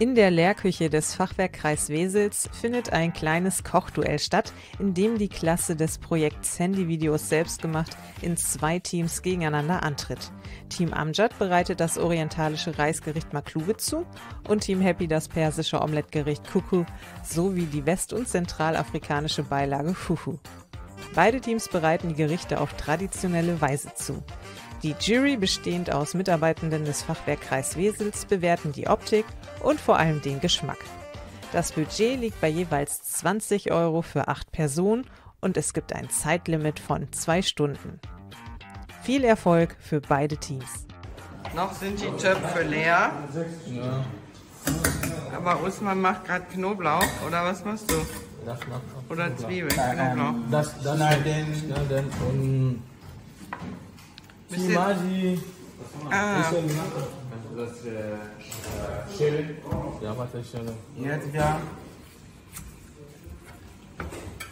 [0.00, 5.76] In der Lehrküche des Fachwerkkreis Wesels findet ein kleines Kochduell statt, in dem die Klasse
[5.76, 10.32] des Projekts Handyvideos selbstgemacht in zwei Teams gegeneinander antritt.
[10.70, 14.06] Team Amjad bereitet das orientalische Reisgericht Maklube zu
[14.48, 16.86] und Team Happy das persische Omelettgericht Kuku
[17.22, 20.38] sowie die west- und zentralafrikanische Beilage Fufu.
[21.14, 24.22] Beide Teams bereiten die Gerichte auf traditionelle Weise zu.
[24.82, 29.26] Die Jury, bestehend aus Mitarbeitenden des Fachwerkkreis Wesels, bewerten die Optik
[29.62, 30.78] und vor allem den Geschmack.
[31.52, 35.06] Das Budget liegt bei jeweils 20 Euro für acht Personen
[35.40, 38.00] und es gibt ein Zeitlimit von zwei Stunden.
[39.02, 40.86] Viel Erfolg für beide Teams.
[41.54, 43.10] Noch sind die Töpfe leer.
[45.36, 47.96] Aber Usman macht gerade Knoblauch, oder was machst du?
[49.10, 50.34] Oder Zwiebeln, Knoblauch.
[50.50, 52.82] Das, das schneiden, schneiden und Bisschen-
[54.54, 55.40] Chimaji.
[56.10, 56.42] Ah,
[60.02, 60.74] Ja, warte, schneiden.
[60.96, 61.60] jetzt ja.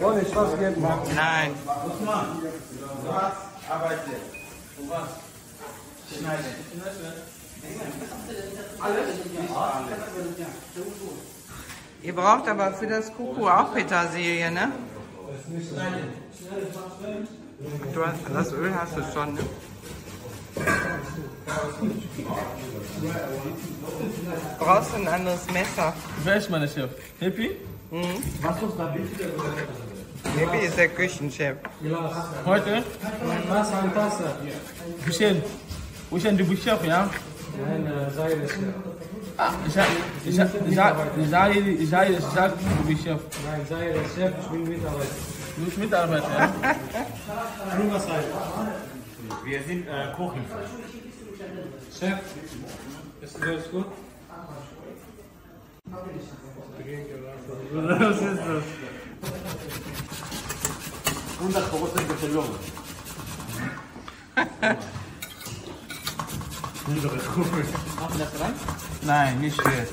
[0.00, 0.98] Ohne Spaß geht man.
[1.14, 1.50] Nein.
[12.03, 14.70] Ihr braucht aber für das Kuku auch Petersilie, ne?
[17.92, 19.41] Du hast, das Öl hast du schon, ne?
[24.58, 25.94] Brauchst du ein anderes Messer?
[26.24, 26.91] Wer ist mein Chef?
[27.20, 27.56] Happy?
[30.36, 31.56] Maybe ist der Küchenchef.
[32.44, 32.82] Heute?
[33.48, 34.36] Tasse an Tasse.
[35.06, 35.42] Hussein.
[36.10, 37.08] Hussein, du bist Chef, ja?
[37.66, 38.52] Nein, äh, sei es.
[39.36, 39.86] Ah, ich sag,
[40.24, 43.20] ich sag, ich sag, ich sag, ich sag, ich sag, du bist Chef.
[43.46, 44.14] Nein, sei es.
[44.14, 45.06] Chef, ich bin Mitarbeiter.
[45.56, 47.76] Du bist Mitarbeiter, ja?
[47.82, 48.22] Nur sei.
[49.44, 50.12] Wir sind äh,
[51.39, 51.47] Kochen.
[51.98, 52.19] Chef,
[53.20, 53.86] ist das gut?
[57.72, 58.64] Was ist das?
[61.41, 62.50] 100% Bestellung.
[66.87, 67.65] Unsere Kuchen.
[69.03, 69.93] Nein, nicht jetzt.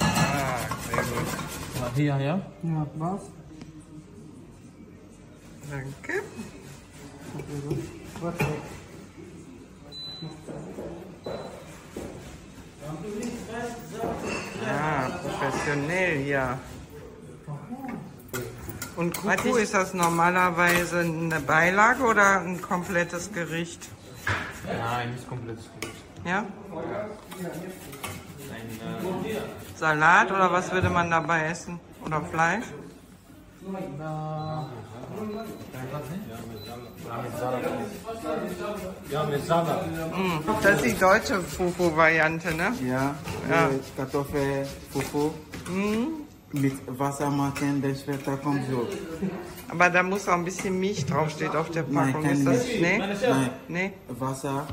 [0.00, 0.58] Ah,
[0.90, 1.80] sehr gut.
[1.80, 2.40] Mal Hier, ja?
[2.62, 3.43] Ja, was?
[5.70, 6.22] Danke.
[14.66, 16.58] Ah, professionell hier.
[18.96, 23.88] Und Kuku, ist das normalerweise eine Beilage oder ein komplettes Gericht?
[24.66, 25.58] Nein, nicht komplett.
[26.24, 26.44] Ja?
[29.76, 31.80] Salat oder was würde man dabei essen?
[32.04, 32.64] Oder Fleisch?
[33.64, 34.68] Ja.
[40.16, 42.72] Mm, das ist die deutsche Fufu-Variante, ne?
[42.86, 43.14] Ja,
[43.48, 43.68] Ja.
[43.68, 45.30] äh, Kartoffel, Fufu
[46.52, 48.86] mit Wasser machen, der Schwerter kommt so.
[49.68, 52.22] Aber da muss auch ein bisschen Milch draufsteht auf der Nein, Packung.
[52.22, 52.66] kein ist das?
[52.66, 52.80] Milch.
[52.80, 52.98] Nee?
[52.98, 53.92] Nein, Nee?
[54.08, 54.66] Wasser,